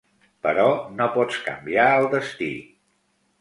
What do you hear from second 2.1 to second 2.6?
destí.